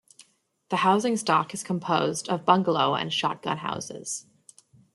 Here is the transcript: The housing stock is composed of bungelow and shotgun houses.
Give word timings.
The 0.69 0.77
housing 0.77 1.15
stock 1.15 1.53
is 1.53 1.61
composed 1.61 2.27
of 2.27 2.43
bungelow 2.43 2.95
and 2.99 3.13
shotgun 3.13 3.59
houses. 3.59 4.25